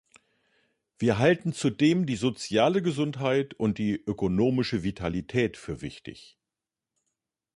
[0.97, 6.39] Wir halten zudem die soziale Gesundheit und die ökonomische Vitalität für wichtig.